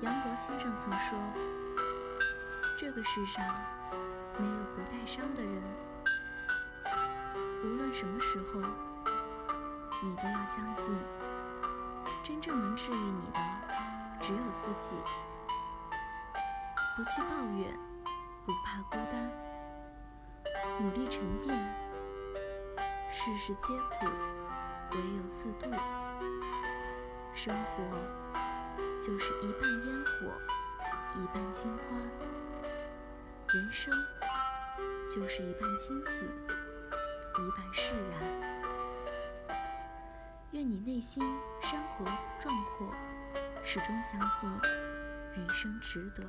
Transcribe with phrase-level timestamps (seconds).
[0.00, 1.18] 先生曾说
[2.78, 3.44] ：“这个世上
[4.38, 5.62] 没有不带伤的人，
[7.64, 8.60] 无论什么时候，
[10.00, 10.96] 你都要相信，
[12.22, 13.40] 真正能治愈你的
[14.20, 14.94] 只有自己。
[16.96, 17.76] 不去抱怨，
[18.46, 19.30] 不怕孤单，
[20.80, 21.58] 努力沉淀，
[23.10, 24.06] 世事皆苦，
[24.92, 25.68] 唯有自渡。
[27.34, 27.82] 生活。”
[29.00, 30.32] 就是一半烟火，
[31.14, 31.96] 一半清花；
[33.54, 33.94] 人生
[35.08, 38.20] 就是一半清醒，一半释然。
[40.50, 41.22] 愿你内心
[41.62, 42.04] 山河
[42.40, 42.92] 壮阔，
[43.62, 44.50] 始终相信
[45.36, 46.24] 人生值得。